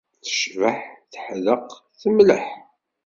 Tecbeḥ, 0.23 0.77
teḥdeq, 1.11 1.67
temleḥ. 2.01 2.45